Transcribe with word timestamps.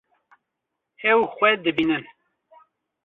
Ew 1.11 1.19
xwe 1.35 1.49
dibînin. 1.63 2.05